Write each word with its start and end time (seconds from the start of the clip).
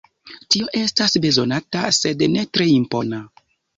Tio 0.53 0.69
estas 0.79 1.13
bezonata, 1.27 1.83
sed 1.99 2.25
ne 2.37 2.47
tre 2.59 2.69
impona. 2.79 3.21